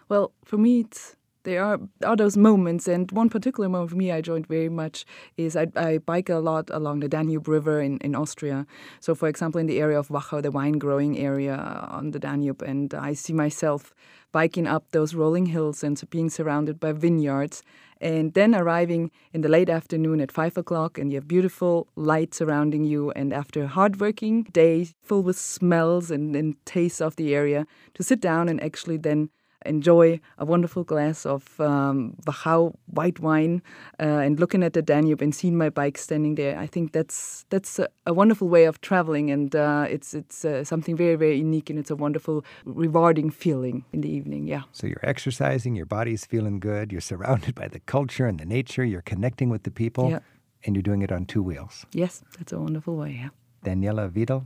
Well, 0.10 0.34
for 0.44 0.58
me, 0.58 0.82
it's, 0.82 1.16
there 1.44 1.64
are, 1.64 1.80
are 2.06 2.16
those 2.16 2.38
moments, 2.38 2.88
and 2.88 3.12
one 3.12 3.30
particular 3.30 3.70
moment 3.70 3.92
for 3.92 3.98
me 3.98 4.12
I 4.12 4.18
enjoyed 4.18 4.48
very 4.48 4.70
much 4.70 5.06
is 5.38 5.56
I, 5.56 5.68
I 5.76 5.98
bike 6.00 6.30
a 6.30 6.38
lot 6.38 6.70
along 6.70 7.00
the 7.00 7.10
Danube 7.10 7.48
River 7.48 7.82
in, 7.82 7.98
in 8.00 8.16
Austria. 8.16 8.66
So, 9.00 9.16
for 9.16 9.28
example, 9.28 9.60
in 9.60 9.68
the 9.68 9.80
area 9.80 10.00
of 10.00 10.10
Wachau, 10.10 10.42
the 10.42 10.52
wine 10.52 10.78
growing 10.78 11.18
area 11.18 11.56
on 11.90 12.12
the 12.12 12.20
Danube, 12.20 12.62
and 12.62 12.94
I 12.94 13.14
see 13.14 13.34
myself 13.34 13.94
biking 14.32 14.68
up 14.68 14.86
those 14.92 15.14
rolling 15.14 15.48
hills 15.48 15.84
and 15.84 16.02
being 16.10 16.30
surrounded 16.30 16.80
by 16.80 16.94
vineyards, 16.94 17.64
and 18.00 18.34
then 18.34 18.56
arriving 18.56 19.12
in 19.34 19.42
the 19.42 19.50
late 19.50 19.70
afternoon 19.70 20.22
at 20.22 20.32
five 20.32 20.58
o'clock, 20.58 20.98
and 20.98 21.12
you 21.12 21.18
have 21.18 21.28
beautiful 21.28 21.88
light 21.96 22.34
surrounding 22.34 22.84
you. 22.84 23.12
And 23.12 23.34
after 23.34 23.64
a 23.64 23.68
hardworking 23.68 24.44
day 24.44 24.90
full 25.04 25.22
with 25.22 25.38
smells 25.38 26.10
and, 26.10 26.36
and 26.36 26.56
tastes 26.66 27.02
of 27.02 27.16
the 27.18 27.36
area, 27.36 27.68
to 27.94 28.04
sit 28.04 28.22
down 28.22 28.50
and 28.50 28.62
actually 28.64 28.98
then 28.98 29.30
enjoy 29.66 30.20
a 30.38 30.46
wonderful 30.46 30.84
glass 30.84 31.26
of 31.26 31.60
um, 31.60 32.16
Wachau 32.26 32.74
white 32.88 33.20
wine 33.20 33.62
uh, 34.00 34.04
and 34.26 34.40
looking 34.40 34.64
at 34.64 34.74
the 34.74 34.82
Danube 34.82 35.22
and 35.22 35.34
seeing 35.34 35.58
my 35.58 35.70
bike 35.70 35.98
standing 35.98 36.36
there. 36.36 36.58
I 36.58 36.68
think 36.68 36.92
that's 36.92 37.46
that's 37.50 37.80
a, 37.80 37.88
a 38.06 38.14
wonderful 38.14 38.48
way 38.50 38.66
of 38.68 38.80
traveling, 38.82 39.32
and 39.32 39.56
uh, 39.56 39.86
it's 39.90 40.14
it's 40.14 40.44
uh, 40.46 40.64
something 40.64 40.96
very 40.98 41.16
very 41.16 41.38
unique, 41.40 41.70
and 41.70 41.80
it's 41.80 41.92
a 41.92 41.96
wonderful, 41.96 42.44
rewarding 42.66 43.30
feeling 43.32 43.84
in 43.94 44.02
the 44.02 44.10
evening. 44.10 44.48
Yeah. 44.48 44.64
So 44.72 44.88
you're 44.88 45.06
exercising, 45.10 45.76
your 45.76 45.86
body's 45.88 46.26
feeling 46.26 46.60
good, 46.60 46.92
you're 46.92 47.02
surrounded 47.02 47.56
by 47.62 47.68
the 47.68 47.80
culture 47.86 48.26
and 48.28 48.40
the 48.40 48.46
nature, 48.46 48.84
you're 48.84 49.04
connecting 49.06 49.50
with 49.52 49.64
the 49.64 49.72
people, 49.72 50.10
Yeah. 50.10 50.20
and 50.66 50.76
you're 50.76 50.84
doing 50.84 51.02
it 51.04 51.12
on 51.12 51.26
two 51.26 51.44
wheels. 51.44 51.86
Yes, 51.94 52.22
that's 52.38 52.54
a 52.54 52.60
wonderful 52.60 52.96
way. 52.96 53.12
Yeah. 53.22 53.30
Daniela 53.64 54.10
Weidel, 54.12 54.44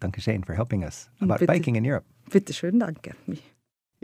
danke 0.00 0.20
schön 0.20 0.44
for 0.44 0.54
helping 0.54 0.84
us 0.84 1.08
about 1.20 1.40
Bitte. 1.40 1.46
biking 1.52 1.76
in 1.76 1.84
Europe. 1.84 2.04
Bitte 2.30 2.52
schön, 2.52 2.78
danke. 2.78 3.14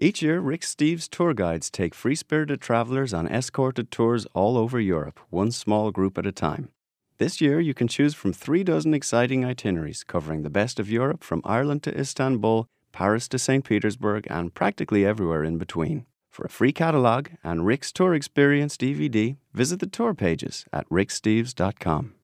Each 0.05 0.21
year, 0.21 0.39
Rick 0.39 0.61
Steves 0.61 1.09
tour 1.09 1.33
guides 1.33 1.71
take 1.71 1.95
free 1.95 2.15
spirited 2.15 2.61
travelers 2.61 3.15
on 3.15 3.27
escorted 3.27 3.91
tours 3.91 4.27
all 4.35 4.59
over 4.59 4.79
Europe, 4.79 5.19
one 5.31 5.51
small 5.51 5.91
group 5.91 6.19
at 6.19 6.27
a 6.27 6.31
time. 6.31 6.69
This 7.17 7.41
year, 7.41 7.59
you 7.59 7.73
can 7.73 7.89
choose 7.89 8.13
from 8.13 8.35
three 8.35 8.63
dozen 8.65 8.93
exciting 8.93 9.47
itineraries 9.47 10.05
covering 10.05 10.43
the 10.43 10.51
best 10.51 10.79
of 10.79 10.91
Europe 10.91 11.25
from 11.25 11.41
Ireland 11.43 11.83
to 11.85 11.99
Istanbul, 11.99 12.67
Paris 12.93 13.29
to 13.29 13.39
St. 13.39 13.65
Petersburg, 13.65 14.27
and 14.29 14.53
practically 14.53 15.07
everywhere 15.07 15.43
in 15.43 15.57
between. 15.57 16.05
For 16.31 16.45
a 16.45 16.51
free 16.51 16.73
catalogue 16.73 17.31
and 17.43 17.65
Rick's 17.65 17.91
Tour 17.91 18.13
Experience 18.13 18.77
DVD, 18.77 19.39
visit 19.55 19.81
the 19.81 19.87
tour 19.87 20.13
pages 20.13 20.67
at 20.71 20.87
ricksteves.com. 20.91 22.13